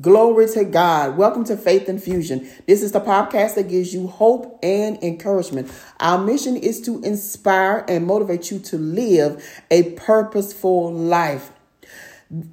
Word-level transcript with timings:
Glory 0.00 0.48
to 0.48 0.64
God. 0.64 1.16
Welcome 1.16 1.44
to 1.44 1.56
Faith 1.56 1.88
Infusion. 1.88 2.50
This 2.66 2.82
is 2.82 2.90
the 2.90 3.00
podcast 3.00 3.54
that 3.54 3.68
gives 3.68 3.94
you 3.94 4.08
hope 4.08 4.58
and 4.60 5.00
encouragement. 5.04 5.70
Our 6.00 6.18
mission 6.18 6.56
is 6.56 6.80
to 6.80 7.00
inspire 7.04 7.84
and 7.86 8.04
motivate 8.04 8.50
you 8.50 8.58
to 8.58 8.76
live 8.76 9.62
a 9.70 9.92
purposeful 9.92 10.92
life. 10.92 11.52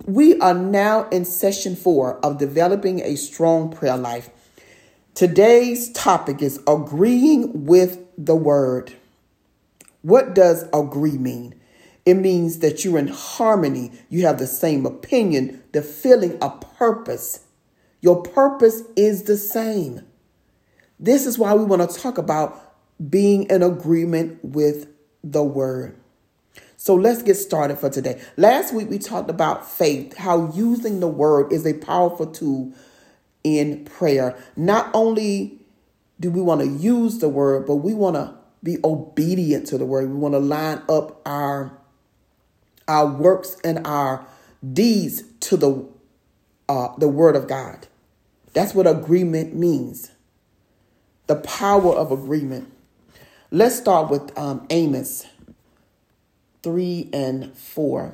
We 0.05 0.39
are 0.39 0.53
now 0.53 1.09
in 1.09 1.25
session 1.25 1.75
four 1.75 2.23
of 2.23 2.37
developing 2.37 2.99
a 2.99 3.15
strong 3.15 3.71
prayer 3.71 3.97
life. 3.97 4.29
Today's 5.15 5.91
topic 5.93 6.43
is 6.43 6.59
agreeing 6.67 7.65
with 7.65 8.05
the 8.19 8.35
word. 8.35 8.93
What 10.03 10.35
does 10.35 10.65
agree 10.71 11.17
mean? 11.17 11.55
It 12.05 12.15
means 12.15 12.59
that 12.59 12.83
you're 12.83 12.97
in 12.97 13.07
harmony. 13.07 13.91
You 14.09 14.25
have 14.25 14.39
the 14.39 14.47
same 14.47 14.85
opinion, 14.85 15.63
the 15.71 15.81
feeling, 15.81 16.37
a 16.41 16.49
purpose. 16.49 17.45
Your 18.01 18.23
purpose 18.23 18.83
is 18.95 19.23
the 19.23 19.37
same. 19.37 20.01
This 20.99 21.25
is 21.25 21.37
why 21.37 21.53
we 21.53 21.63
want 21.63 21.89
to 21.89 21.99
talk 21.99 22.17
about 22.17 22.75
being 23.09 23.43
in 23.43 23.63
agreement 23.63 24.43
with 24.43 24.87
the 25.23 25.43
word. 25.43 25.95
So 26.77 26.95
let's 26.95 27.21
get 27.21 27.35
started 27.35 27.77
for 27.77 27.91
today. 27.91 28.19
Last 28.37 28.73
week 28.73 28.89
we 28.89 28.97
talked 28.97 29.29
about 29.29 29.69
faith, 29.69 30.17
how 30.17 30.51
using 30.51 30.99
the 30.99 31.07
word 31.07 31.53
is 31.53 31.65
a 31.65 31.75
powerful 31.75 32.25
tool 32.25 32.73
in 33.43 33.85
prayer. 33.85 34.41
Not 34.55 34.89
only 34.93 35.59
do 36.19 36.31
we 36.31 36.41
want 36.41 36.61
to 36.61 36.67
use 36.67 37.19
the 37.19 37.29
word, 37.29 37.67
but 37.67 37.77
we 37.77 37.93
want 37.93 38.15
to 38.15 38.35
be 38.63 38.77
obedient 38.83 39.67
to 39.67 39.77
the 39.77 39.85
word. 39.85 40.09
We 40.09 40.15
want 40.15 40.33
to 40.33 40.39
line 40.39 40.81
up 40.89 41.21
our 41.25 41.77
our 42.87 43.05
works 43.05 43.57
and 43.63 43.85
our 43.85 44.25
deeds 44.73 45.23
to 45.41 45.57
the 45.57 45.87
uh, 46.69 46.95
the 46.97 47.07
word 47.07 47.35
of 47.35 47.47
God. 47.47 47.87
That's 48.53 48.73
what 48.73 48.87
agreement 48.87 49.55
means. 49.55 50.11
The 51.27 51.35
power 51.35 51.93
of 51.93 52.11
agreement. 52.11 52.71
Let's 53.49 53.75
start 53.75 54.09
with 54.09 54.37
um, 54.37 54.65
Amos 54.69 55.25
3 56.63 57.09
and 57.11 57.53
4. 57.53 58.13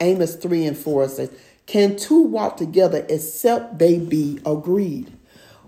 Amos 0.00 0.36
3 0.36 0.66
and 0.66 0.78
4 0.78 1.08
says, 1.08 1.30
Can 1.66 1.96
two 1.96 2.22
walk 2.22 2.56
together 2.56 3.04
except 3.08 3.78
they 3.78 3.98
be 3.98 4.40
agreed? 4.44 5.12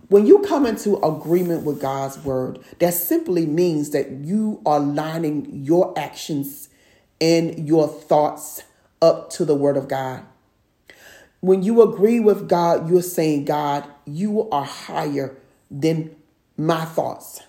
When 0.08 0.26
you 0.26 0.38
come 0.40 0.64
into 0.64 0.96
agreement 1.04 1.64
with 1.64 1.80
God's 1.80 2.18
word, 2.18 2.60
that 2.78 2.94
simply 2.94 3.46
means 3.46 3.90
that 3.90 4.10
you 4.10 4.60
are 4.64 4.80
lining 4.80 5.64
your 5.64 5.92
actions 5.98 6.67
and 7.20 7.68
your 7.68 7.88
thoughts 7.88 8.62
up 9.02 9.30
to 9.30 9.44
the 9.44 9.54
Word 9.54 9.76
of 9.76 9.88
God. 9.88 10.22
When 11.40 11.62
you 11.62 11.82
agree 11.82 12.20
with 12.20 12.48
God, 12.48 12.88
you're 12.88 13.02
saying, 13.02 13.44
God, 13.44 13.84
you 14.04 14.48
are 14.50 14.64
higher 14.64 15.36
than 15.70 16.16
my 16.56 16.84
thoughts. 16.84 17.40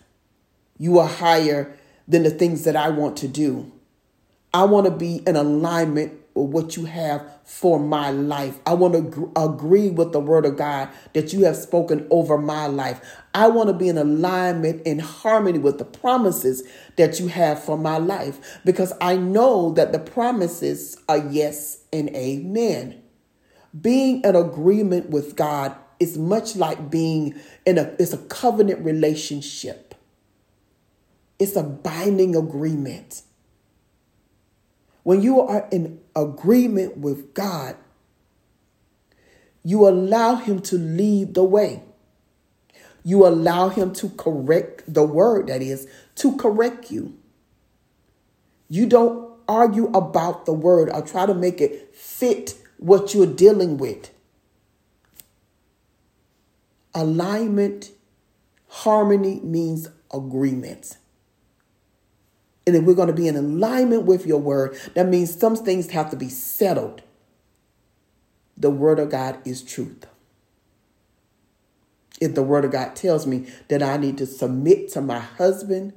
You 0.78 1.00
are 1.00 1.08
higher 1.08 1.76
than 2.08 2.24
the 2.24 2.30
things 2.30 2.64
that 2.64 2.76
I 2.76 2.90
want 2.90 3.18
to 3.18 3.28
do. 3.28 3.72
I 4.54 4.64
want 4.64 4.86
to 4.86 4.92
be 4.92 5.18
in 5.28 5.36
alignment 5.36 6.19
what 6.48 6.78
you 6.78 6.86
have 6.86 7.26
for 7.44 7.80
my 7.80 8.12
life. 8.12 8.60
I 8.66 8.74
want 8.74 8.94
to 8.94 9.02
gr- 9.02 9.26
agree 9.36 9.90
with 9.90 10.12
the 10.12 10.20
word 10.20 10.46
of 10.46 10.58
God 10.58 10.90
that 11.14 11.34
you 11.34 11.46
have 11.46 11.56
spoken 11.56 12.08
over 12.10 12.38
my 12.38 12.68
life. 12.68 13.02
I 13.34 13.48
want 13.48 13.70
to 13.70 13.74
be 13.74 13.90
in 13.90 13.98
alignment 13.98 14.82
in 14.84 15.00
harmony 15.00 15.60
with 15.60 15.78
the 15.78 15.86
promises 15.86 16.64
that 16.96 17.20
you 17.20 17.28
have 17.28 17.64
for 17.64 17.78
my 17.78 17.98
life 17.98 18.60
because 18.66 18.94
I 19.02 19.16
know 19.18 19.74
that 19.74 19.92
the 19.92 20.00
promises 20.00 20.98
are 21.08 21.18
yes 21.18 21.84
and 21.92 22.10
amen. 22.16 23.02
Being 23.80 24.22
in 24.22 24.36
agreement 24.36 25.10
with 25.10 25.36
God 25.36 25.76
is 26.00 26.18
much 26.18 26.56
like 26.56 26.90
being 26.90 27.36
in 27.66 27.78
a 27.78 27.94
it's 28.00 28.14
a 28.14 28.18
covenant 28.18 28.84
relationship. 28.84 29.96
It's 31.38 31.56
a 31.56 31.64
binding 31.64 32.36
agreement. 32.36 33.22
When 35.10 35.24
you 35.24 35.42
are 35.42 35.68
in 35.72 36.02
agreement 36.16 36.98
with 36.98 37.34
God, 37.34 37.76
you 39.64 39.88
allow 39.88 40.36
Him 40.36 40.62
to 40.62 40.78
lead 40.78 41.34
the 41.34 41.44
way. 41.44 41.82
You 43.04 43.26
allow 43.26 43.70
Him 43.70 43.92
to 43.94 44.10
correct 44.10 44.84
the 44.88 45.04
word, 45.04 45.48
that 45.48 45.64
is, 45.64 45.88
to 46.18 46.38
correct 46.38 46.92
you. 46.92 47.18
You 48.68 48.86
don't 48.86 49.34
argue 49.48 49.88
about 49.96 50.46
the 50.46 50.54
word 50.54 50.92
or 50.94 51.02
try 51.02 51.26
to 51.26 51.34
make 51.34 51.60
it 51.60 51.96
fit 51.96 52.54
what 52.78 53.16
you're 53.16 53.26
dealing 53.26 53.80
with. 53.80 54.12
Alignment, 56.94 57.90
harmony 58.68 59.40
means 59.40 59.90
agreement. 60.14 60.98
And 62.68 62.76
if 62.76 62.84
we're 62.84 62.94
going 62.94 63.08
to 63.08 63.14
be 63.14 63.28
in 63.28 63.36
alignment 63.36 64.04
with 64.04 64.26
your 64.26 64.40
word, 64.40 64.78
that 64.94 65.08
means 65.08 65.38
some 65.38 65.56
things 65.56 65.90
have 65.92 66.10
to 66.12 66.16
be 66.16 66.30
settled. 66.30 67.02
The 68.58 68.70
word 68.70 69.00
of 69.00 69.10
God 69.10 69.40
is 69.46 69.64
truth. 69.64 70.06
If 72.20 72.36
the 72.36 72.44
word 72.44 72.66
of 72.66 72.72
God 72.72 72.96
tells 72.96 73.26
me 73.26 73.50
that 73.70 73.82
I 73.82 73.98
need 73.98 74.18
to 74.18 74.26
submit 74.26 74.90
to 74.90 75.02
my 75.02 75.20
husband, 75.20 75.94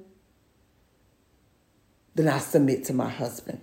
then 2.15 2.29
I 2.29 2.39
submit 2.39 2.85
to 2.85 2.95
my 2.95 3.09
husband. 3.09 3.61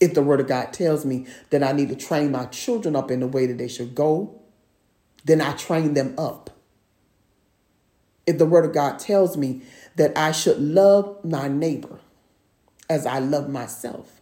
If 0.00 0.14
the 0.14 0.22
word 0.22 0.40
of 0.40 0.48
God 0.48 0.72
tells 0.72 1.04
me 1.04 1.26
that 1.50 1.62
I 1.62 1.72
need 1.72 1.88
to 1.88 1.96
train 1.96 2.32
my 2.32 2.46
children 2.46 2.96
up 2.96 3.10
in 3.10 3.20
the 3.20 3.26
way 3.26 3.46
that 3.46 3.56
they 3.58 3.68
should 3.68 3.94
go, 3.94 4.40
then 5.24 5.40
I 5.40 5.52
train 5.52 5.94
them 5.94 6.14
up. 6.18 6.50
If 8.26 8.38
the 8.38 8.46
word 8.46 8.64
of 8.64 8.72
God 8.72 8.98
tells 8.98 9.36
me 9.36 9.62
that 9.96 10.16
I 10.16 10.32
should 10.32 10.60
love 10.60 11.24
my 11.24 11.48
neighbor, 11.48 12.00
as 12.88 13.06
I 13.06 13.18
love 13.18 13.48
myself, 13.48 14.20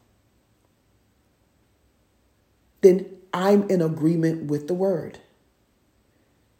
then 2.82 3.06
I'm 3.32 3.68
in 3.68 3.82
agreement 3.82 4.50
with 4.50 4.68
the 4.68 4.74
word. 4.74 5.18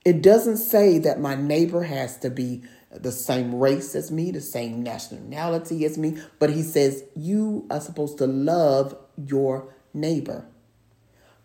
It 0.05 0.23
doesn't 0.23 0.57
say 0.57 0.99
that 0.99 1.21
my 1.21 1.35
neighbor 1.35 1.85
has 1.85 2.19
to 2.19 2.31
be 2.31 2.63
the 2.91 3.13
same 3.13 3.55
race 3.55 3.95
as 3.95 4.11
me, 4.11 4.31
the 4.31 4.41
same 4.41 4.83
nationality 4.83 5.85
as 5.85 5.97
me, 5.97 6.19
but 6.39 6.51
he 6.51 6.63
says 6.63 7.05
you 7.15 7.67
are 7.71 7.81
supposed 7.81 8.19
to 8.19 8.27
love 8.27 8.97
your 9.17 9.73
neighbor. 9.95 10.47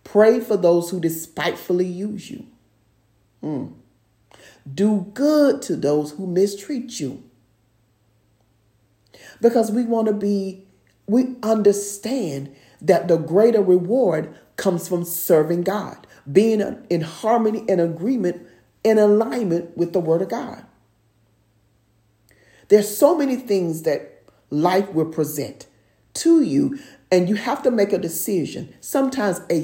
Pray 0.04 0.40
for 0.40 0.58
those 0.58 0.90
who 0.90 1.00
despitefully 1.00 1.86
use 1.86 2.30
you. 2.30 2.46
Hmm. 3.42 3.68
Do 4.74 5.12
good 5.14 5.62
to 5.64 5.76
those 5.76 6.12
who 6.12 6.26
mistreat 6.26 7.00
you 7.00 7.24
because 9.42 9.72
we 9.72 9.84
want 9.84 10.08
to 10.08 10.14
be, 10.14 10.66
we 11.08 11.36
understand 11.44 12.56
that 12.82 13.08
the 13.08 13.18
greater 13.18 13.62
reward 13.62 14.36
comes 14.58 14.88
from 14.88 15.04
serving 15.04 15.64
God, 15.64 16.08
being 16.32 16.62
in 16.90 17.02
harmony 17.02 17.66
and 17.68 17.82
agreement, 17.82 18.46
in 18.84 18.98
alignment 18.98 19.76
with 19.78 19.94
the 19.94 20.00
Word 20.00 20.22
of 20.22 20.30
God. 20.30 20.66
There's 22.70 22.98
so 22.98 23.16
many 23.18 23.36
things 23.36 23.84
that 23.84 24.24
life 24.50 24.92
will 24.94 25.06
present 25.06 25.68
to 26.16 26.42
you, 26.42 26.80
and 27.12 27.30
you 27.30 27.36
have 27.36 27.62
to 27.64 27.72
make 27.72 27.94
a 27.94 27.98
decision, 27.98 28.74
sometimes 28.80 29.42
a 29.50 29.64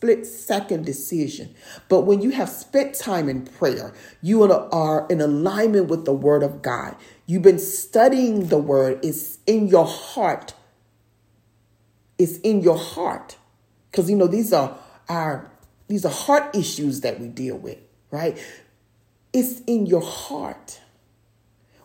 split 0.00 0.24
second 0.24 0.86
decision. 0.86 1.54
But 1.90 2.02
when 2.02 2.22
you 2.22 2.30
have 2.30 2.48
spent 2.48 2.94
time 2.94 3.28
in 3.28 3.44
prayer, 3.44 3.92
you 4.22 4.42
are 4.42 5.06
in 5.10 5.20
alignment 5.20 5.88
with 5.88 6.06
the 6.06 6.12
Word 6.14 6.42
of 6.42 6.62
God. 6.62 6.96
You've 7.26 7.42
been 7.42 7.58
studying 7.58 8.46
the 8.46 8.56
word, 8.56 8.98
it's 9.04 9.38
in 9.46 9.68
your 9.68 9.84
heart. 9.84 10.54
It's 12.18 12.38
in 12.38 12.62
your 12.62 12.78
heart. 12.78 13.36
Because 13.90 14.08
you 14.08 14.16
know, 14.16 14.26
these 14.26 14.54
are 14.54 14.74
our 15.10 15.50
these 15.88 16.06
are 16.06 16.12
heart 16.12 16.56
issues 16.56 17.02
that 17.02 17.20
we 17.20 17.28
deal 17.28 17.58
with, 17.58 17.78
right? 18.10 18.42
It's 19.34 19.60
in 19.66 19.84
your 19.84 20.02
heart. 20.02 20.80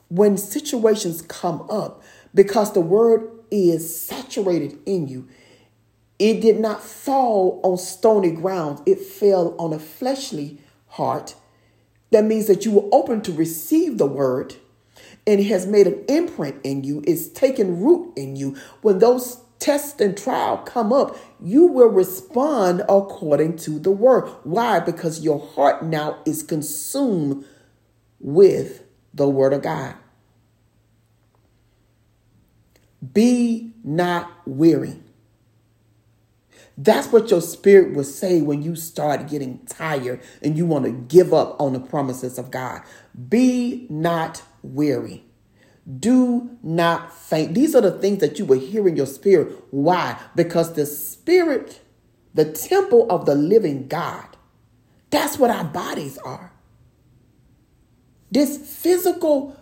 When 0.07 0.37
situations 0.37 1.21
come 1.21 1.67
up, 1.69 2.01
because 2.33 2.71
the 2.71 2.81
word 2.81 3.29
is 3.51 3.99
saturated 3.99 4.77
in 4.85 5.09
you, 5.09 5.27
it 6.19 6.41
did 6.41 6.59
not 6.59 6.81
fall 6.83 7.59
on 7.63 7.77
stony 7.77 8.31
ground, 8.31 8.81
it 8.85 8.99
fell 8.99 9.55
on 9.59 9.73
a 9.73 9.79
fleshly 9.79 10.59
heart. 10.87 11.35
That 12.11 12.23
means 12.23 12.47
that 12.47 12.65
you 12.65 12.71
were 12.71 12.89
open 12.91 13.21
to 13.23 13.31
receive 13.31 13.97
the 13.97 14.05
word 14.05 14.55
and 15.27 15.39
it 15.39 15.45
has 15.45 15.65
made 15.65 15.87
an 15.87 16.03
imprint 16.07 16.57
in 16.63 16.83
you, 16.83 17.03
it's 17.07 17.27
taken 17.27 17.81
root 17.81 18.13
in 18.15 18.35
you. 18.35 18.55
When 18.81 18.99
those 18.99 19.41
tests 19.59 19.99
and 19.99 20.15
trial 20.15 20.57
come 20.59 20.93
up, 20.93 21.17
you 21.41 21.65
will 21.65 21.87
respond 21.87 22.81
according 22.81 23.57
to 23.57 23.79
the 23.79 23.91
word. 23.91 24.29
Why? 24.43 24.79
Because 24.79 25.23
your 25.23 25.39
heart 25.39 25.83
now 25.83 26.19
is 26.25 26.43
consumed 26.43 27.45
with 28.19 28.83
the 29.13 29.27
word 29.27 29.53
of 29.53 29.63
God. 29.63 29.95
Be 33.13 33.73
not 33.83 34.29
weary. 34.45 34.99
That's 36.77 37.07
what 37.07 37.31
your 37.31 37.41
spirit 37.41 37.93
will 37.95 38.03
say 38.03 38.41
when 38.41 38.61
you 38.61 38.75
start 38.75 39.27
getting 39.29 39.65
tired 39.65 40.21
and 40.41 40.57
you 40.57 40.65
want 40.65 40.85
to 40.85 40.91
give 40.91 41.33
up 41.33 41.59
on 41.59 41.73
the 41.73 41.79
promises 41.79 42.37
of 42.37 42.51
God. 42.51 42.81
Be 43.29 43.87
not 43.89 44.43
weary. 44.61 45.23
Do 45.99 46.57
not 46.63 47.13
faint. 47.13 47.53
These 47.53 47.75
are 47.75 47.81
the 47.81 47.91
things 47.91 48.19
that 48.19 48.39
you 48.39 48.45
will 48.45 48.59
hear 48.59 48.87
in 48.87 48.97
your 48.97 49.05
spirit. 49.05 49.55
Why? 49.71 50.19
Because 50.35 50.73
the 50.73 50.85
spirit, 50.85 51.81
the 52.33 52.45
temple 52.45 53.09
of 53.09 53.25
the 53.25 53.35
living 53.35 53.87
God, 53.87 54.35
that's 55.11 55.37
what 55.37 55.51
our 55.51 55.63
bodies 55.63 56.17
are. 56.19 56.51
This 58.31 58.57
physical, 58.57 59.55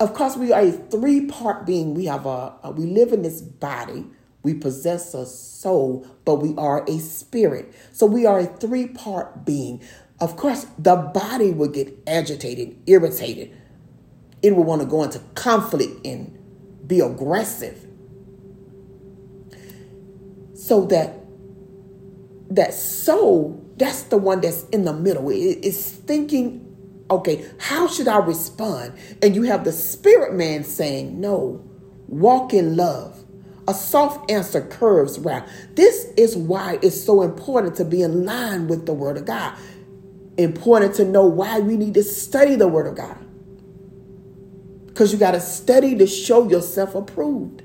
of 0.00 0.12
course, 0.12 0.36
we 0.36 0.52
are 0.52 0.60
a 0.62 0.72
three 0.72 1.26
part 1.26 1.64
being. 1.64 1.94
We 1.94 2.06
have 2.06 2.26
a, 2.26 2.54
a, 2.62 2.70
we 2.72 2.84
live 2.84 3.12
in 3.12 3.22
this 3.22 3.40
body. 3.40 4.04
We 4.44 4.54
possess 4.54 5.14
a 5.14 5.26
soul, 5.26 6.06
but 6.24 6.36
we 6.36 6.54
are 6.56 6.84
a 6.86 6.98
spirit. 6.98 7.74
So 7.92 8.06
we 8.06 8.26
are 8.26 8.40
a 8.40 8.46
three 8.46 8.86
part 8.86 9.44
being. 9.44 9.82
Of 10.20 10.36
course, 10.36 10.66
the 10.78 10.96
body 10.96 11.50
will 11.50 11.68
get 11.68 11.98
agitated, 12.06 12.76
irritated. 12.86 13.56
It 14.42 14.54
will 14.54 14.64
want 14.64 14.82
to 14.82 14.86
go 14.86 15.02
into 15.02 15.18
conflict 15.34 16.06
and 16.06 16.38
be 16.86 17.00
aggressive. 17.00 17.86
So 20.54 20.84
that 20.86 21.16
that 22.50 22.74
soul, 22.74 23.64
that's 23.78 24.02
the 24.02 24.18
one 24.18 24.42
that's 24.42 24.64
in 24.64 24.84
the 24.84 24.92
middle. 24.92 25.30
It 25.30 25.64
is 25.64 25.90
thinking, 25.90 27.06
okay, 27.10 27.50
how 27.58 27.88
should 27.88 28.08
I 28.08 28.18
respond? 28.18 28.92
And 29.22 29.34
you 29.34 29.42
have 29.44 29.64
the 29.64 29.72
spirit 29.72 30.34
man 30.34 30.64
saying, 30.64 31.18
no, 31.18 31.64
walk 32.06 32.52
in 32.52 32.76
love 32.76 33.23
a 33.66 33.74
soft 33.74 34.30
answer 34.30 34.60
curves 34.60 35.18
wrath. 35.18 35.50
This 35.74 36.06
is 36.16 36.36
why 36.36 36.78
it's 36.82 37.00
so 37.00 37.22
important 37.22 37.76
to 37.76 37.84
be 37.84 38.02
in 38.02 38.24
line 38.24 38.68
with 38.68 38.86
the 38.86 38.92
Word 38.92 39.16
of 39.16 39.24
God. 39.24 39.56
Important 40.36 40.94
to 40.96 41.04
know 41.04 41.24
why 41.24 41.60
we 41.60 41.76
need 41.76 41.94
to 41.94 42.02
study 42.02 42.56
the 42.56 42.68
Word 42.68 42.86
of 42.86 42.96
God. 42.96 43.18
Because 44.86 45.12
you 45.12 45.18
got 45.18 45.32
to 45.32 45.40
study 45.40 45.96
to 45.96 46.06
show 46.06 46.48
yourself 46.48 46.94
approved. 46.94 47.62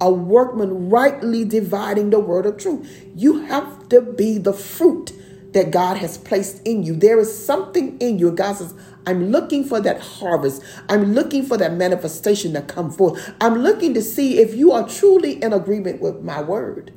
A 0.00 0.10
workman 0.10 0.88
rightly 0.88 1.44
dividing 1.44 2.08
the 2.08 2.18
word 2.18 2.46
of 2.46 2.56
truth. 2.56 2.88
You 3.14 3.40
have 3.44 3.90
to 3.90 4.00
be 4.00 4.38
the 4.38 4.54
fruit 4.54 5.12
that 5.52 5.70
God 5.70 5.98
has 5.98 6.16
placed 6.16 6.66
in 6.66 6.82
you. 6.82 6.94
There 6.94 7.18
is 7.18 7.44
something 7.44 7.98
in 7.98 8.18
you. 8.18 8.32
God 8.32 8.54
says, 8.56 8.72
I'm 9.06 9.30
looking 9.30 9.64
for 9.64 9.80
that 9.80 10.00
harvest. 10.00 10.62
I'm 10.88 11.14
looking 11.14 11.44
for 11.44 11.56
that 11.56 11.72
manifestation 11.72 12.52
to 12.54 12.62
come 12.62 12.90
forth. 12.90 13.34
I'm 13.40 13.62
looking 13.62 13.94
to 13.94 14.02
see 14.02 14.38
if 14.38 14.54
you 14.54 14.72
are 14.72 14.88
truly 14.88 15.42
in 15.42 15.52
agreement 15.52 16.00
with 16.00 16.22
my 16.22 16.42
word. 16.42 16.92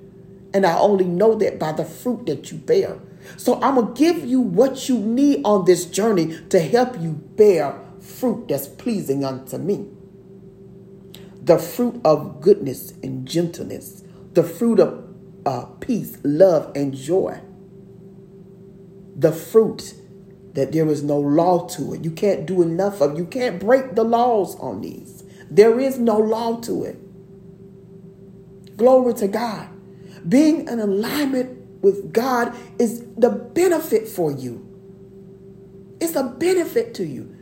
And 0.53 0.65
I 0.65 0.77
only 0.77 1.05
know 1.05 1.35
that 1.35 1.59
by 1.59 1.71
the 1.71 1.85
fruit 1.85 2.25
that 2.27 2.51
you 2.51 2.57
bear. 2.57 2.99
So 3.37 3.59
I'm 3.61 3.75
going 3.75 3.93
to 3.93 3.99
give 3.99 4.25
you 4.25 4.41
what 4.41 4.89
you 4.89 4.99
need 4.99 5.41
on 5.45 5.65
this 5.65 5.85
journey 5.85 6.39
to 6.49 6.59
help 6.59 6.99
you 6.99 7.13
bear 7.35 7.79
fruit 7.99 8.49
that's 8.49 8.67
pleasing 8.67 9.23
unto 9.23 9.57
me. 9.57 9.87
The 11.41 11.57
fruit 11.57 11.99
of 12.05 12.41
goodness 12.41 12.93
and 13.01 13.27
gentleness, 13.27 14.03
the 14.33 14.43
fruit 14.43 14.79
of 14.79 15.03
uh, 15.45 15.65
peace, 15.79 16.17
love, 16.23 16.71
and 16.75 16.93
joy. 16.93 17.41
The 19.15 19.31
fruit 19.31 19.93
that 20.53 20.71
there 20.71 20.87
is 20.87 21.03
no 21.03 21.19
law 21.19 21.67
to 21.67 21.93
it. 21.93 22.03
You 22.03 22.11
can't 22.11 22.45
do 22.45 22.61
enough 22.61 23.01
of. 23.01 23.17
You 23.17 23.25
can't 23.25 23.59
break 23.59 23.95
the 23.95 24.03
laws 24.03 24.55
on 24.59 24.81
these. 24.81 25.23
There 25.49 25.79
is 25.79 25.99
no 25.99 26.17
law 26.17 26.59
to 26.61 26.83
it. 26.83 26.99
Glory 28.77 29.13
to 29.15 29.27
God. 29.27 29.69
Being 30.27 30.67
in 30.67 30.79
alignment 30.79 31.83
with 31.83 32.13
God 32.13 32.55
is 32.79 33.05
the 33.17 33.29
benefit 33.29 34.07
for 34.07 34.31
you. 34.31 34.67
It's 35.99 36.15
a 36.15 36.23
benefit 36.23 36.93
to 36.95 37.05
you. 37.05 37.35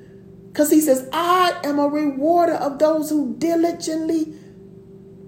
Because 0.47 0.71
he 0.71 0.81
says, 0.81 1.07
I 1.13 1.59
am 1.63 1.79
a 1.79 1.87
rewarder 1.87 2.53
of 2.55 2.79
those 2.79 3.09
who 3.09 3.35
diligently 3.37 4.33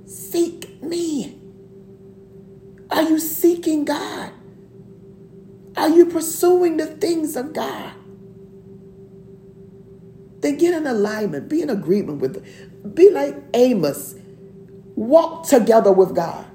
seek 0.06 0.82
me. 0.82 1.40
Are 2.90 3.04
you 3.04 3.20
seeking 3.20 3.86
God? 3.86 4.32
Are 5.76 5.90
you 5.90 6.06
pursuing 6.06 6.78
the 6.78 6.86
things 6.86 7.36
of 7.36 7.54
God? 7.54 7.94
Then 10.42 10.58
get 10.58 10.74
in 10.74 10.86
alignment, 10.86 11.50
be 11.50 11.62
in 11.62 11.70
agreement 11.70 12.20
with, 12.20 12.96
be 12.96 13.10
like 13.10 13.36
Amos. 13.54 14.16
Walk 14.96 15.48
together 15.48 15.92
with 15.92 16.16
God. 16.16 16.46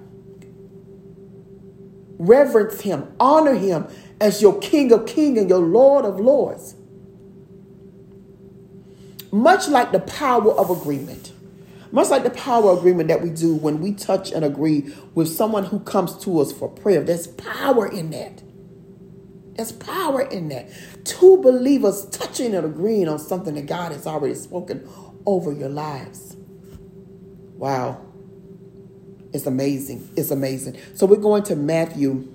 Reverence 2.19 2.83
Him, 2.83 3.13
honor 3.19 3.55
Him 3.55 3.87
as 4.21 4.43
your 4.43 4.59
King 4.61 4.93
of 4.93 5.07
Kings 5.07 5.39
and 5.39 5.49
your 5.49 5.61
Lord 5.61 6.05
of 6.05 6.21
Lords. 6.21 6.75
Much 9.33 9.69
like 9.69 9.93
the 9.93 10.01
power 10.01 10.53
of 10.53 10.71
agreement. 10.71 11.33
Much 11.91 12.11
like 12.11 12.23
the 12.23 12.31
power 12.31 12.73
of 12.73 12.79
agreement 12.79 13.09
that 13.09 13.23
we 13.23 13.31
do 13.31 13.55
when 13.55 13.81
we 13.81 13.93
touch 13.93 14.31
and 14.33 14.45
agree 14.45 14.95
with 15.15 15.29
someone 15.29 15.65
who 15.65 15.81
comes 15.81 16.17
to 16.19 16.41
us 16.41 16.53
for 16.53 16.69
prayer. 16.69 17.03
There's 17.03 17.27
power 17.29 17.87
in 17.87 18.11
that. 18.11 18.43
There's 19.59 19.73
power 19.73 20.23
in 20.23 20.51
that. 20.51 20.69
Two 21.05 21.43
believers 21.43 22.07
touching 22.11 22.55
and 22.55 22.65
agreeing 22.65 23.09
on 23.09 23.19
something 23.19 23.57
that 23.57 23.67
God 23.67 23.91
has 23.91 24.07
already 24.07 24.37
spoken 24.37 24.89
over 25.27 25.53
your 25.53 25.69
lives. 25.69 26.37
Wow. 27.57 28.01
It's 29.33 29.47
amazing. 29.47 30.09
It's 30.17 30.31
amazing. 30.31 30.77
So 30.95 31.07
we're 31.07 31.17
going 31.17 31.43
to 31.43 31.57
Matthew. 31.57 32.33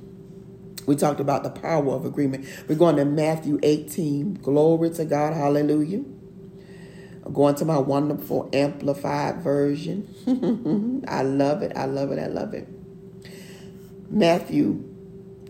We 0.86 0.98
talked 0.98 1.22
about 1.22 1.44
the 1.44 1.50
power 1.50 1.94
of 1.94 2.04
agreement. 2.04 2.46
We're 2.68 2.75
going 2.75 2.98
to 2.98 3.06
Matthew 3.06 3.58
18. 3.64 4.34
Glory 4.34 4.90
to 4.90 5.06
God. 5.06 5.34
Hallelujah. 5.34 6.04
I'm 7.25 7.31
going 7.31 7.56
to 7.56 7.64
my 7.64 7.78
wonderful 7.78 8.50
amplified 8.52 9.38
version. 9.38 11.06
I 11.08 11.22
love 11.22 11.62
it. 11.62 11.72
I 11.78 11.86
love 11.86 12.12
it. 12.12 12.20
I 12.20 12.28
love 12.28 12.54
it. 12.54 12.68
Matthew 14.10 14.93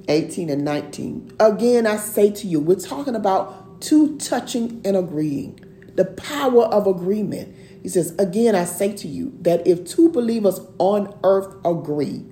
18 0.07 0.49
and 0.49 0.65
19. 0.65 1.33
Again, 1.39 1.87
I 1.87 1.97
say 1.97 2.31
to 2.31 2.47
you, 2.47 2.59
we're 2.59 2.75
talking 2.75 3.15
about 3.15 3.81
two 3.81 4.17
touching 4.17 4.81
and 4.85 4.95
agreeing, 4.95 5.59
the 5.95 6.05
power 6.05 6.63
of 6.65 6.87
agreement. 6.87 7.55
He 7.81 7.89
says, 7.89 8.15
Again, 8.17 8.55
I 8.55 8.65
say 8.65 8.93
to 8.93 9.07
you 9.07 9.37
that 9.41 9.65
if 9.67 9.85
two 9.85 10.09
believers 10.09 10.59
on 10.79 11.17
earth 11.23 11.55
agree, 11.65 12.25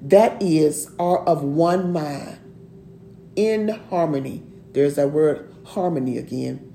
that 0.00 0.42
is, 0.42 0.90
are 0.98 1.24
of 1.24 1.42
one 1.42 1.92
mind, 1.92 2.38
in 3.36 3.68
harmony, 3.90 4.42
there's 4.72 4.96
that 4.96 5.10
word 5.10 5.54
harmony 5.64 6.18
again, 6.18 6.68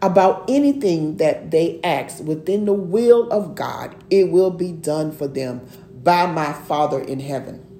about 0.00 0.44
anything 0.48 1.18
that 1.18 1.50
they 1.50 1.80
ask 1.84 2.22
within 2.24 2.64
the 2.64 2.72
will 2.72 3.30
of 3.30 3.54
God, 3.54 3.94
it 4.10 4.30
will 4.30 4.50
be 4.50 4.72
done 4.72 5.12
for 5.12 5.28
them 5.28 5.66
by 6.02 6.26
my 6.26 6.52
Father 6.52 7.00
in 7.00 7.20
heaven. 7.20 7.71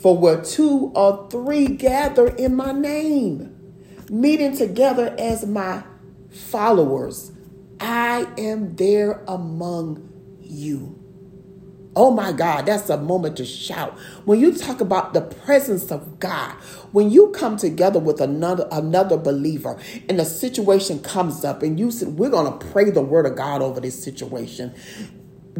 For 0.00 0.16
where 0.16 0.42
two 0.42 0.92
or 0.94 1.28
three 1.30 1.66
gather 1.66 2.28
in 2.28 2.56
my 2.56 2.72
name, 2.72 3.56
meeting 4.10 4.56
together 4.56 5.14
as 5.18 5.46
my 5.46 5.84
followers, 6.30 7.32
I 7.80 8.26
am 8.38 8.76
there 8.76 9.22
among 9.28 10.08
you. 10.40 10.96
Oh 11.96 12.10
my 12.10 12.32
God, 12.32 12.66
that's 12.66 12.88
a 12.90 12.96
moment 12.96 13.36
to 13.38 13.44
shout. 13.44 13.98
When 14.24 14.40
you 14.40 14.54
talk 14.56 14.80
about 14.80 15.12
the 15.12 15.22
presence 15.22 15.90
of 15.92 16.20
God, 16.20 16.52
when 16.92 17.10
you 17.10 17.28
come 17.30 17.56
together 17.58 18.00
with 18.00 18.20
another 18.20 18.68
another 18.72 19.18
believer 19.18 19.78
and 20.08 20.20
a 20.20 20.24
situation 20.24 21.00
comes 21.02 21.44
up 21.44 21.62
and 21.62 21.78
you 21.78 21.90
said, 21.90 22.18
We're 22.18 22.30
gonna 22.30 22.56
pray 22.56 22.90
the 22.90 23.02
word 23.02 23.26
of 23.26 23.36
God 23.36 23.62
over 23.62 23.80
this 23.80 24.02
situation 24.02 24.74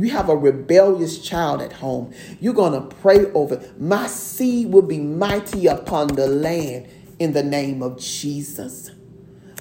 you 0.01 0.11
have 0.11 0.29
a 0.29 0.37
rebellious 0.37 1.19
child 1.19 1.61
at 1.61 1.75
home, 1.75 2.13
you're 2.41 2.55
going 2.55 2.73
to 2.73 2.95
pray 2.97 3.27
over. 3.33 3.63
My 3.79 4.07
seed 4.07 4.73
will 4.73 4.83
be 4.83 4.99
mighty 4.99 5.67
upon 5.67 6.09
the 6.09 6.27
land 6.27 6.89
in 7.19 7.33
the 7.33 7.43
name 7.43 7.83
of 7.83 7.99
Jesus. 7.99 8.91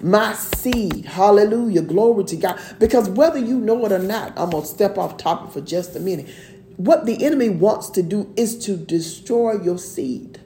My 0.02 0.34
seed, 0.34 1.06
hallelujah, 1.06 1.82
glory 1.82 2.24
to 2.26 2.38
God. 2.38 2.60
Because 2.80 3.10
whether 3.10 3.38
you 3.38 3.60
know 3.60 3.86
it 3.86 3.92
or 3.92 4.00
not, 4.00 4.32
I'm 4.38 4.52
going 4.52 4.64
to 4.64 4.70
step 4.70 4.98
off 4.98 5.18
topic 5.18 5.52
for 5.52 5.62
just 5.62 5.96
a 5.96 6.00
minute. 6.00 6.30
What 6.78 7.06
the 7.06 7.26
enemy 7.26 7.50
wants 7.50 7.90
to 7.92 8.02
do 8.02 8.34
is 8.38 8.58
to 8.66 8.78
destroy 8.78 9.62
your 9.62 9.78
seed 9.78 10.40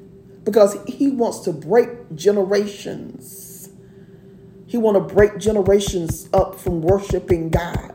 because 0.43 0.75
he 0.88 1.09
wants 1.12 1.41
to 1.41 1.53
break 1.53 1.89
generations. 2.15 3.69
He 4.65 4.77
want 4.77 4.97
to 4.97 5.13
break 5.13 5.38
generations 5.38 6.27
up 6.33 6.59
from 6.59 6.81
worshiping 6.81 7.50
God. 7.51 7.92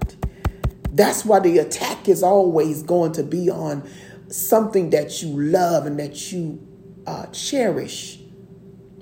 That's 0.98 1.24
why 1.24 1.38
the 1.38 1.58
attack 1.58 2.08
is 2.08 2.24
always 2.24 2.82
going 2.82 3.12
to 3.12 3.22
be 3.22 3.48
on 3.48 3.88
something 4.30 4.90
that 4.90 5.22
you 5.22 5.28
love 5.40 5.86
and 5.86 5.96
that 6.00 6.32
you 6.32 6.66
uh, 7.06 7.26
cherish, 7.26 8.18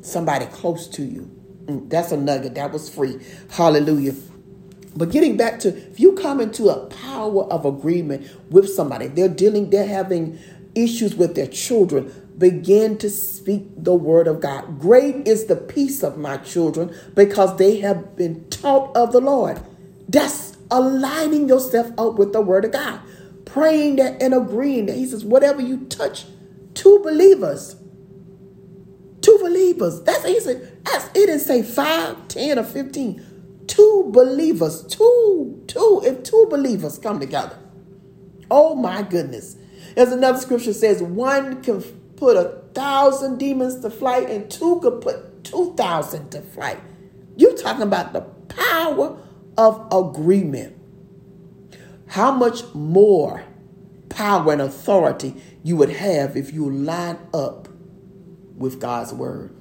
somebody 0.03 0.45
close 0.45 0.89
to 0.89 1.03
you. 1.03 1.23
Mm, 1.65 1.89
that's 1.89 2.13
a 2.13 2.19
nugget. 2.19 2.55
That 2.57 2.71
was 2.71 2.91
free. 2.91 3.19
Hallelujah. 3.51 4.15
But 4.95 5.11
getting 5.11 5.39
back 5.39 5.59
to 5.61 5.69
if 5.75 5.99
you 5.99 6.13
come 6.13 6.39
into 6.39 6.69
a 6.69 6.85
power 6.87 7.45
of 7.45 7.65
agreement 7.65 8.29
with 8.51 8.69
somebody, 8.69 9.09
they're 9.09 9.31
dealing, 9.31 9.71
they're 9.71 9.89
having 9.89 10.39
issues 10.75 11.15
with 11.15 11.35
their 11.35 11.47
children, 11.47 12.13
begin 12.37 12.99
to 12.99 13.09
speak 13.09 13.69
the 13.75 13.95
word 13.95 14.29
of 14.29 14.43
God. 14.43 14.79
Great 14.79 15.27
is 15.27 15.47
the 15.47 15.57
peace 15.57 16.03
of 16.03 16.19
my 16.19 16.37
children 16.37 16.95
because 17.15 17.57
they 17.57 17.81
have 17.81 18.17
been 18.17 18.47
taught 18.51 18.95
of 18.95 19.13
the 19.13 19.21
Lord. 19.21 19.59
That's 20.09 20.46
aligning 20.71 21.49
yourself 21.49 21.91
up 21.99 22.15
with 22.17 22.33
the 22.33 22.41
word 22.41 22.65
of 22.65 22.73
God, 22.73 23.01
praying 23.45 23.97
that 23.97 24.23
and 24.23 24.35
agreeing 24.35 24.87
that 24.87 24.97
He 24.97 25.07
says, 25.07 25.25
whatever 25.25 25.63
you 25.63 25.87
touch, 25.87 26.27
two 26.75 27.01
believers. 27.01 27.77
Two 29.21 29.39
believers. 29.41 30.03
That's 30.03 30.25
he 30.25 30.39
said. 30.41 30.85
That's, 30.85 31.07
it 31.09 31.15
didn't 31.27 31.41
say 31.41 31.63
five, 31.63 32.29
ten, 32.29 32.59
or 32.59 32.65
fifteen. 32.65 33.25
Two 33.67 34.11
believers. 34.13 34.85
Two, 34.87 35.65
two. 35.67 36.03
If 36.05 36.23
two 36.23 36.47
believers 36.51 36.99
come 36.99 37.21
together. 37.21 37.59
Oh 38.51 38.77
my 38.77 39.03
goodness. 39.03 39.57
There's 39.97 40.13
another 40.13 40.39
scripture 40.39 40.73
says 40.73 41.03
one 41.03 41.63
can 41.63 41.83
put 42.17 42.37
a 42.37 42.63
thousand 42.75 43.39
demons 43.39 43.81
to 43.81 43.91
flight 43.91 44.31
and 44.31 44.51
two 44.51 44.81
could 44.81 45.01
put 45.01 45.45
two 45.45 45.75
thousand 45.77 46.31
to 46.31 46.43
flight. 46.43 46.81
You're 47.37 47.57
talking 47.57 47.83
about 47.83 48.13
the 48.13 48.23
power 48.23 49.19
of 49.57 49.87
agreement. 49.93 50.77
How 52.09 52.31
much 52.31 52.63
more 52.75 53.45
power 54.09 54.53
and 54.53 54.63
authority 54.63 55.35
you 55.63 55.77
would 55.77 55.91
have 55.91 56.37
if 56.37 56.53
you 56.53 56.71
line 56.71 57.19
up 57.35 57.69
with 58.57 58.81
God's 58.81 59.13
word. 59.13 59.55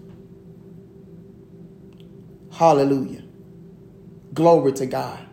Hallelujah. 2.52 3.24
Glory 4.34 4.72
to 4.74 4.86
God. 4.86 5.28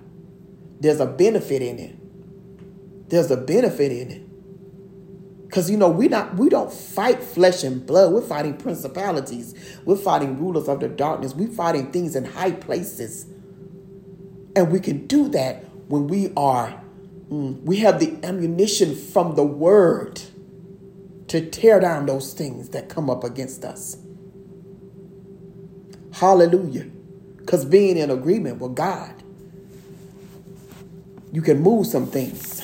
There's 0.81 1.01
a 1.01 1.07
benefit 1.07 1.63
in 1.63 1.79
it. 1.79 3.09
There's 3.09 3.31
a 3.31 3.37
benefit 3.37 3.93
in 3.93 4.11
it. 4.11 5.47
Because 5.47 5.71
you 5.71 5.77
know, 5.77 5.91
we 5.91 6.09
not 6.09 6.37
we 6.37 6.49
don't 6.49 6.73
fight 6.73 7.23
flesh 7.23 7.63
and 7.63 7.87
blood. 7.87 8.13
We're 8.13 8.23
fighting 8.23 8.57
principalities. 8.57 9.55
We're 9.85 9.97
fighting 9.97 10.39
rulers 10.39 10.69
of 10.69 10.81
the 10.81 10.89
darkness. 10.89 11.35
We're 11.35 11.49
fighting 11.49 11.93
things 11.93 12.17
in 12.17 12.25
high 12.25 12.53
places. 12.53 13.27
And 14.57 14.71
we 14.73 14.81
can 14.81 15.07
do 15.07 15.29
that 15.31 15.65
when 15.89 16.09
we 16.09 16.33
are, 16.37 16.81
mm, 17.31 17.63
we 17.63 17.79
have 17.79 18.01
the 18.01 18.19
ammunition 18.25 18.95
from 18.95 19.35
the 19.35 19.45
word 19.45 20.21
to 21.29 21.49
tear 21.51 21.81
down 21.81 22.07
those 22.07 22.35
things 22.35 22.71
that 22.71 22.89
come 22.89 23.11
up 23.11 23.25
against 23.25 23.65
us. 23.65 23.97
Hallelujah. 26.13 26.87
Because 27.39 27.65
being 27.65 27.97
in 27.97 28.11
agreement 28.11 28.61
with 28.61 28.75
God, 28.75 29.23
you 31.33 31.43
can 31.43 31.61
move 31.63 31.87
some 31.87 32.07
things. 32.07 32.63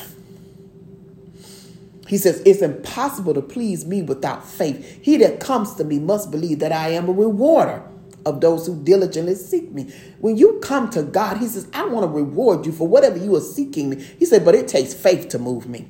He 2.06 2.18
says, 2.18 2.42
It's 2.46 2.62
impossible 2.62 3.34
to 3.34 3.42
please 3.42 3.86
me 3.86 4.02
without 4.02 4.46
faith. 4.48 5.00
He 5.02 5.16
that 5.18 5.40
comes 5.40 5.74
to 5.76 5.84
me 5.84 5.98
must 5.98 6.30
believe 6.30 6.60
that 6.60 6.72
I 6.72 6.90
am 6.90 7.08
a 7.08 7.12
rewarder 7.12 7.82
of 8.28 8.40
those 8.40 8.66
who 8.66 8.82
diligently 8.84 9.34
seek 9.34 9.72
me. 9.72 9.92
When 10.20 10.36
you 10.36 10.60
come 10.62 10.90
to 10.90 11.02
God, 11.02 11.38
He 11.38 11.48
says, 11.48 11.68
I 11.72 11.86
want 11.86 12.04
to 12.04 12.08
reward 12.08 12.66
you 12.66 12.72
for 12.72 12.86
whatever 12.86 13.16
you 13.16 13.34
are 13.36 13.40
seeking 13.40 13.90
me. 13.90 13.96
He 14.18 14.24
said, 14.24 14.44
But 14.44 14.54
it 14.54 14.68
takes 14.68 14.94
faith 14.94 15.28
to 15.30 15.38
move 15.38 15.68
me. 15.68 15.88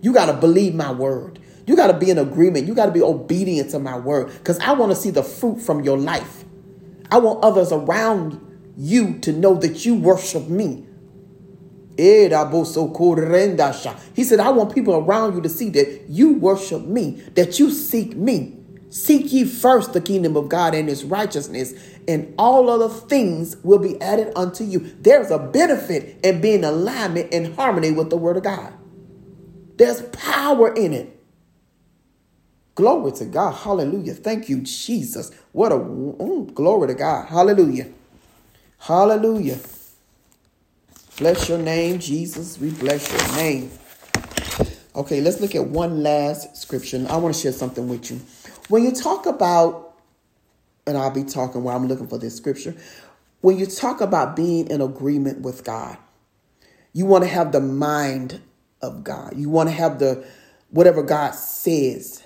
You 0.00 0.12
got 0.12 0.26
to 0.26 0.34
believe 0.34 0.74
my 0.74 0.92
word. 0.92 1.38
You 1.66 1.76
got 1.76 1.86
to 1.86 1.94
be 1.94 2.10
in 2.10 2.18
agreement. 2.18 2.66
You 2.66 2.74
got 2.74 2.86
to 2.86 2.92
be 2.92 3.02
obedient 3.02 3.70
to 3.70 3.78
my 3.78 3.98
word 3.98 4.28
because 4.28 4.58
I 4.58 4.72
want 4.72 4.92
to 4.92 4.96
see 4.96 5.10
the 5.10 5.22
fruit 5.22 5.60
from 5.60 5.82
your 5.82 5.96
life. 5.96 6.44
I 7.10 7.18
want 7.18 7.42
others 7.44 7.72
around 7.72 8.40
you 8.76 9.18
to 9.20 9.32
know 9.32 9.54
that 9.54 9.86
you 9.86 9.94
worship 9.94 10.48
me. 10.48 10.86
Eh, 11.96 12.28
he 14.14 14.24
said, 14.24 14.40
I 14.40 14.50
want 14.50 14.74
people 14.74 14.96
around 14.96 15.36
you 15.36 15.40
to 15.42 15.48
see 15.48 15.70
that 15.70 16.06
you 16.08 16.34
worship 16.34 16.82
me, 16.82 17.22
that 17.34 17.60
you 17.60 17.70
seek 17.70 18.16
me. 18.16 18.58
Seek 18.94 19.32
ye 19.32 19.44
first 19.44 19.92
the 19.92 20.00
kingdom 20.00 20.36
of 20.36 20.48
God 20.48 20.72
and 20.72 20.88
his 20.88 21.02
righteousness, 21.02 21.74
and 22.06 22.32
all 22.38 22.70
other 22.70 22.88
things 22.88 23.56
will 23.64 23.80
be 23.80 24.00
added 24.00 24.32
unto 24.36 24.62
you. 24.62 24.94
There's 25.00 25.32
a 25.32 25.38
benefit 25.38 26.20
in 26.22 26.40
being 26.40 26.60
in 26.60 26.64
alignment 26.64 27.34
and 27.34 27.56
harmony 27.56 27.90
with 27.90 28.10
the 28.10 28.16
word 28.16 28.36
of 28.36 28.44
God. 28.44 28.72
There's 29.78 30.02
power 30.12 30.72
in 30.72 30.92
it. 30.92 31.20
Glory 32.76 33.10
to 33.12 33.24
God. 33.24 33.50
Hallelujah. 33.50 34.14
Thank 34.14 34.48
you, 34.48 34.60
Jesus. 34.60 35.32
What 35.50 35.72
a 35.72 35.78
glory 35.78 36.86
to 36.86 36.94
God. 36.94 37.26
Hallelujah. 37.26 37.88
Hallelujah. 38.78 39.58
Bless 41.16 41.48
your 41.48 41.58
name, 41.58 41.98
Jesus. 41.98 42.60
We 42.60 42.70
bless 42.70 43.10
your 43.10 43.36
name. 43.36 43.72
Okay, 44.94 45.20
let's 45.20 45.40
look 45.40 45.56
at 45.56 45.66
one 45.66 46.04
last 46.04 46.56
scripture. 46.56 47.04
I 47.10 47.16
want 47.16 47.34
to 47.34 47.40
share 47.40 47.50
something 47.50 47.88
with 47.88 48.12
you. 48.12 48.20
When 48.68 48.82
you 48.82 48.92
talk 48.92 49.26
about, 49.26 49.94
and 50.86 50.96
I'll 50.96 51.10
be 51.10 51.24
talking 51.24 51.64
while 51.64 51.76
I'm 51.76 51.86
looking 51.86 52.08
for 52.08 52.18
this 52.18 52.36
scripture, 52.36 52.74
when 53.40 53.58
you 53.58 53.66
talk 53.66 54.00
about 54.00 54.36
being 54.36 54.68
in 54.68 54.80
agreement 54.80 55.42
with 55.42 55.64
God, 55.64 55.98
you 56.92 57.04
want 57.06 57.24
to 57.24 57.28
have 57.28 57.52
the 57.52 57.60
mind 57.60 58.40
of 58.80 59.04
God. 59.04 59.36
You 59.36 59.50
want 59.50 59.68
to 59.68 59.74
have 59.74 59.98
the 59.98 60.26
whatever 60.70 61.02
God 61.02 61.34
says 61.34 62.22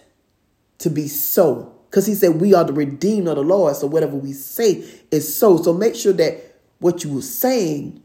to 0.78 0.90
be 0.90 1.08
so. 1.08 1.74
Because 1.90 2.06
he 2.06 2.14
said 2.14 2.40
we 2.40 2.54
are 2.54 2.64
the 2.64 2.72
redeemed 2.72 3.28
of 3.28 3.36
the 3.36 3.42
Lord. 3.42 3.74
So 3.76 3.86
whatever 3.86 4.16
we 4.16 4.32
say 4.32 4.84
is 5.10 5.34
so. 5.34 5.56
So 5.56 5.72
make 5.72 5.94
sure 5.94 6.12
that 6.12 6.60
what 6.78 7.02
you 7.02 7.14
were 7.14 7.22
saying 7.22 8.02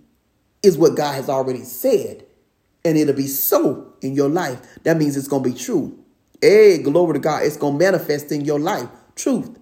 is 0.64 0.78
what 0.78 0.96
God 0.96 1.14
has 1.14 1.30
already 1.30 1.64
said. 1.64 2.26
And 2.86 2.98
it'll 2.98 3.14
be 3.14 3.28
so 3.28 3.94
in 4.02 4.14
your 4.14 4.30
life. 4.30 4.60
That 4.84 4.98
means 4.98 5.18
it's 5.18 5.28
going 5.28 5.44
to 5.44 5.50
be 5.50 5.58
true. 5.58 6.03
Hey, 6.44 6.78
glory 6.80 7.14
to 7.14 7.20
God. 7.20 7.46
It's 7.46 7.56
going 7.56 7.76
to 7.76 7.80
manifest 7.80 8.30
in 8.30 8.44
your 8.44 8.60
life. 8.60 8.90
Truth. 9.16 9.58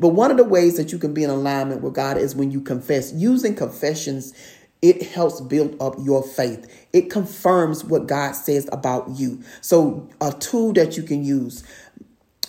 But 0.00 0.08
one 0.08 0.32
of 0.32 0.36
the 0.36 0.42
ways 0.42 0.76
that 0.78 0.90
you 0.90 0.98
can 0.98 1.14
be 1.14 1.22
in 1.22 1.30
alignment 1.30 1.80
with 1.80 1.94
God 1.94 2.16
is 2.18 2.34
when 2.34 2.50
you 2.50 2.60
confess. 2.60 3.12
Using 3.12 3.54
confessions, 3.54 4.34
it 4.82 5.00
helps 5.04 5.40
build 5.40 5.80
up 5.80 5.94
your 6.02 6.24
faith. 6.24 6.88
It 6.92 7.08
confirms 7.08 7.84
what 7.84 8.08
God 8.08 8.32
says 8.32 8.68
about 8.72 9.10
you. 9.10 9.44
So, 9.60 10.08
a 10.20 10.32
tool 10.32 10.72
that 10.72 10.96
you 10.96 11.04
can 11.04 11.24
use 11.24 11.62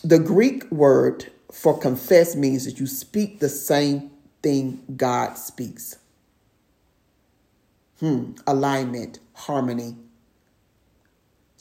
the 0.03 0.17
Greek 0.17 0.71
word 0.71 1.31
for 1.51 1.77
confess 1.77 2.35
means 2.35 2.65
that 2.65 2.79
you 2.79 2.87
speak 2.87 3.39
the 3.39 3.49
same 3.49 4.09
thing 4.41 4.83
God 4.97 5.37
speaks. 5.37 5.97
Hmm, 7.99 8.31
alignment, 8.47 9.19
harmony. 9.33 9.95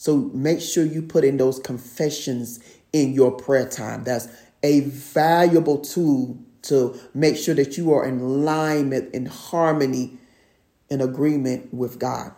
So 0.05 0.31
make 0.35 0.61
sure 0.61 0.85
you 0.85 1.01
put 1.01 1.25
in 1.25 1.39
those 1.39 1.59
confessions 1.59 2.61
in 2.93 3.15
your 3.15 3.31
prayer 3.31 3.67
time. 3.67 4.05
That's 4.05 4.29
a 4.63 4.81
valuable 4.81 5.79
tool 5.79 6.39
to 6.65 7.01
make 7.15 7.39
sure 7.39 7.55
that 7.55 7.79
you 7.79 7.91
are 7.95 8.05
in 8.05 8.21
alignment, 8.21 9.15
in 9.15 9.25
harmony, 9.25 10.19
in 10.91 11.01
agreement 11.01 11.73
with 11.73 11.99
God. 11.99 12.33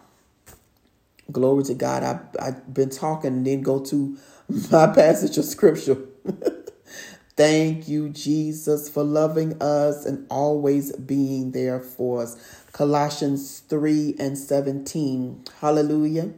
Glory 1.32 1.64
to 1.64 1.74
God. 1.74 2.04
I've, 2.04 2.20
I've 2.40 2.72
been 2.72 2.88
talking 2.90 3.32
and 3.32 3.44
then 3.44 3.62
go 3.62 3.80
to 3.80 4.16
my 4.70 4.86
passage 4.86 5.36
of 5.36 5.44
scripture. 5.44 5.98
Thank 7.36 7.88
you, 7.88 8.10
Jesus, 8.10 8.88
for 8.88 9.02
loving 9.02 9.60
us 9.60 10.06
and 10.06 10.24
always 10.30 10.92
being 10.92 11.50
there 11.50 11.80
for 11.80 12.22
us. 12.22 12.36
Colossians 12.70 13.58
3 13.58 14.14
and 14.20 14.38
17. 14.38 15.46
Hallelujah. 15.60 16.32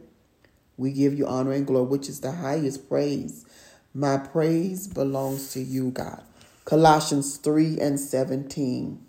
We 0.79 0.93
give 0.93 1.13
you 1.13 1.27
honor 1.27 1.51
and 1.51 1.67
glory, 1.67 1.87
which 1.87 2.07
is 2.07 2.21
the 2.21 2.31
highest 2.31 2.87
praise. 2.87 3.45
My 3.93 4.17
praise 4.17 4.87
belongs 4.87 5.51
to 5.51 5.59
you, 5.59 5.91
God. 5.91 6.23
Colossians 6.63 7.35
3 7.35 7.79
and 7.79 7.99
17. 7.99 9.05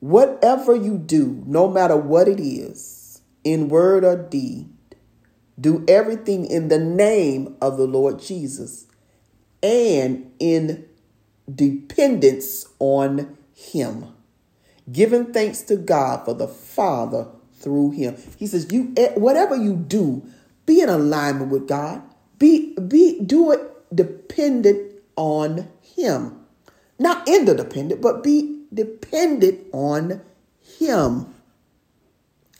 Whatever 0.00 0.76
you 0.76 0.98
do, 0.98 1.42
no 1.46 1.68
matter 1.68 1.96
what 1.96 2.28
it 2.28 2.38
is, 2.38 3.22
in 3.44 3.68
word 3.68 4.04
or 4.04 4.16
deed, 4.16 4.68
do 5.58 5.86
everything 5.88 6.44
in 6.44 6.68
the 6.68 6.78
name 6.78 7.56
of 7.62 7.78
the 7.78 7.86
Lord 7.86 8.20
Jesus 8.20 8.86
and 9.62 10.30
in 10.38 10.86
dependence 11.52 12.66
on 12.78 13.38
Him, 13.54 14.12
giving 14.92 15.32
thanks 15.32 15.62
to 15.62 15.76
God 15.76 16.26
for 16.26 16.34
the 16.34 16.46
Father 16.46 17.28
through 17.58 17.92
Him. 17.92 18.16
He 18.36 18.46
says, 18.46 18.72
"You 18.72 18.92
eh, 18.96 19.12
whatever 19.14 19.56
you 19.56 19.76
do, 19.76 20.22
be 20.66 20.80
in 20.80 20.88
alignment 20.88 21.50
with 21.50 21.68
God. 21.68 22.02
Be 22.38 22.74
be 22.78 23.20
do 23.20 23.52
it 23.52 23.60
dependent 23.94 24.92
on 25.16 25.68
Him, 25.82 26.38
not 26.98 27.26
interdependent, 27.28 28.00
but 28.00 28.22
be 28.22 28.62
dependent 28.72 29.60
on 29.72 30.20
Him." 30.78 31.26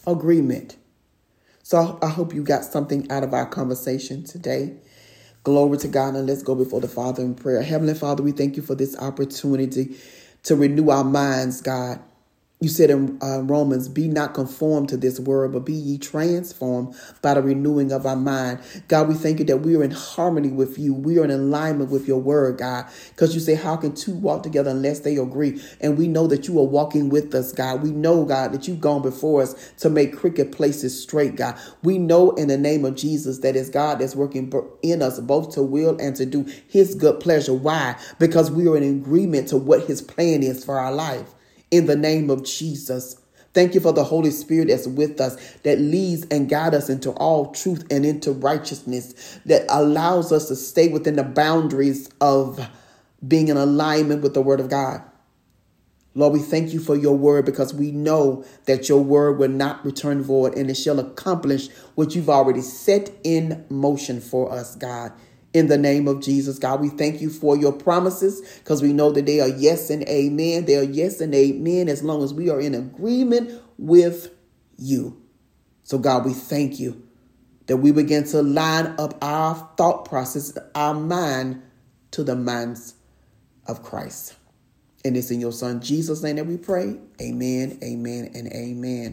Agreement. 0.07 0.77
So 1.63 1.99
I 2.01 2.09
hope 2.09 2.35
you 2.35 2.43
got 2.43 2.65
something 2.65 3.11
out 3.11 3.23
of 3.23 3.35
our 3.35 3.45
conversation 3.45 4.25
today. 4.25 4.77
Glory 5.45 5.77
to 5.79 5.89
God, 5.89 6.15
and 6.15 6.27
let's 6.27 6.43
go 6.43 6.55
before 6.55 6.81
the 6.81 6.89
Father 6.89 7.23
in 7.23 7.35
prayer. 7.35 7.63
Heavenly 7.63 7.95
Father, 7.95 8.23
we 8.23 8.33
thank 8.33 8.57
you 8.57 8.63
for 8.63 8.75
this 8.75 8.99
opportunity 8.99 9.97
to 10.45 10.57
renew 10.57 10.89
our 10.91 11.05
minds, 11.05 11.61
God. 11.61 12.01
You 12.61 12.69
said 12.69 12.91
in 12.91 13.19
uh, 13.23 13.41
Romans, 13.43 13.89
be 13.89 14.09
not 14.09 14.35
conformed 14.35 14.89
to 14.89 14.97
this 14.97 15.21
world, 15.21 15.53
but 15.53 15.61
be 15.61 15.73
ye 15.73 15.97
transformed 15.97 16.93
by 17.23 17.35
the 17.35 17.43
renewing 17.43 17.93
of 17.93 18.05
our 18.05 18.17
mind. 18.17 18.59
God, 18.89 19.07
we 19.07 19.15
thank 19.15 19.39
you 19.39 19.45
that 19.45 19.59
we 19.59 19.77
are 19.77 19.85
in 19.85 19.93
harmony 19.93 20.49
with 20.49 20.77
you. 20.77 20.93
We 20.93 21.21
are 21.21 21.25
in 21.25 21.31
alignment 21.31 21.91
with 21.91 22.09
your 22.09 22.19
word, 22.21 22.59
God. 22.59 22.87
Because 23.11 23.33
you 23.33 23.41
say, 23.41 23.55
how 23.55 23.77
can 23.77 23.95
two 23.95 24.15
walk 24.15 24.43
together 24.43 24.71
unless 24.71 25.01
they 25.01 25.19
agree? 25.19 25.63
And 25.81 25.97
we 25.97 26.09
know 26.09 26.27
that 26.27 26.49
you 26.49 26.59
are 26.59 26.67
walking 26.67 27.11
with 27.11 27.33
us, 27.33 27.53
God. 27.53 27.81
We 27.81 27.93
know, 27.93 28.25
God, 28.25 28.53
that 28.53 28.67
you've 28.67 28.81
gone 28.81 29.03
before 29.03 29.43
us 29.43 29.73
to 29.79 29.89
make 29.89 30.17
crooked 30.17 30.51
places 30.51 31.01
straight, 31.01 31.37
God. 31.37 31.57
We 31.85 31.99
know 31.99 32.33
in 32.33 32.49
the 32.49 32.59
name 32.59 32.85
of 32.85 32.97
Jesus 32.97 33.39
that 33.39 33.55
it's 33.55 33.71
God 33.71 34.01
that's 34.01 34.17
working 34.17 34.53
in 34.83 35.01
us 35.01 35.21
both 35.21 35.55
to 35.55 35.63
will 35.63 35.97
and 36.01 36.17
to 36.17 36.27
do 36.27 36.45
his 36.67 36.97
good 36.97 37.21
pleasure. 37.21 37.55
Why? 37.55 37.95
Because 38.19 38.51
we 38.51 38.67
are 38.67 38.77
in 38.77 38.83
agreement 38.83 39.47
to 39.49 39.57
what 39.57 39.87
his 39.87 40.03
plan 40.03 40.43
is 40.43 40.65
for 40.65 40.81
our 40.81 40.93
life 40.93 41.37
in 41.71 41.87
the 41.87 41.97
name 41.97 42.31
of 42.31 42.45
Jesus. 42.45 43.17
Thank 43.55 43.75
you 43.75 43.81
for 43.81 43.93
the 43.93 44.05
Holy 44.05 44.31
Spirit 44.31 44.69
that's 44.69 44.87
with 44.87 45.21
us, 45.21 45.37
that 45.63 45.81
leads 45.81 46.27
and 46.31 46.49
guides 46.49 46.77
us 46.77 46.89
into 46.89 47.11
all 47.13 47.53
truth 47.53 47.87
and 47.91 48.05
into 48.05 48.33
righteousness, 48.33 49.41
that 49.47 49.65
allows 49.69 50.33
us 50.33 50.49
to 50.49 50.57
stay 50.57 50.89
within 50.89 51.17
the 51.17 51.25
boundaries 51.25 52.09
of 52.21 52.69
being 53.27 53.49
in 53.49 53.57
alignment 53.57 54.23
with 54.23 54.35
the 54.35 54.43
Word 54.43 54.61
of 54.61 54.69
God. 54.69 55.03
Lord, 56.15 56.33
we 56.33 56.41
thank 56.41 56.73
you 56.73 56.81
for 56.81 56.97
your 56.97 57.17
word 57.17 57.45
because 57.45 57.73
we 57.73 57.93
know 57.93 58.45
that 58.65 58.89
your 58.89 59.05
word 59.05 59.39
will 59.39 59.51
not 59.51 59.85
return 59.85 60.21
void 60.21 60.57
and 60.57 60.69
it 60.69 60.75
shall 60.75 60.99
accomplish 60.99 61.69
what 61.95 62.17
you've 62.17 62.31
already 62.31 62.61
set 62.61 63.13
in 63.23 63.65
motion 63.69 64.21
for 64.21 64.51
us, 64.51 64.75
God 64.75 65.13
in 65.53 65.69
the 65.69 65.79
name 65.79 66.09
of 66.09 66.21
Jesus. 66.21 66.59
God, 66.59 66.81
we 66.81 66.89
thank 66.89 67.21
you 67.21 67.31
for 67.31 67.57
your 67.57 67.73
promises 67.73 68.41
because 68.59 68.83
we 68.83 68.93
know 68.93 69.11
that 69.13 69.27
they 69.27 69.41
are 69.41 69.49
yes 69.49 69.91
and 69.91 70.03
amen. 70.09 70.67
They 70.67 70.77
are 70.77 70.83
yes 70.83 71.21
and 71.21 71.35
amen 71.35 71.89
as 71.89 72.03
long 72.03 72.23
as 72.23 72.35
we 72.35 72.51
are 72.51 72.61
in 72.61 72.75
agreement 72.75 73.61
with 73.79 74.35
you. 74.77 75.21
So, 75.83 75.99
God, 75.99 76.25
we 76.27 76.35
thank 76.35 76.79
you 76.79 77.03
that 77.67 77.79
we 77.79 77.93
begin 77.93 78.25
to 78.25 78.43
line 78.43 78.95
up 78.99 79.17
our 79.23 79.55
thought 79.77 80.05
process, 80.05 80.57
our 80.75 80.95
mind 80.95 81.63
to 82.11 82.25
the 82.25 82.37
minds 82.37 82.95
of 83.67 83.83
Christ. 83.83 84.35
And 85.05 85.17
it's 85.17 85.31
in 85.31 85.41
your 85.41 85.53
son 85.53 85.81
Jesus' 85.81 86.23
name 86.23 86.37
that 86.37 86.47
we 86.47 86.57
pray. 86.57 86.99
Amen, 87.21 87.79
amen, 87.83 88.33
and 88.35 88.53
amen. 88.53 89.07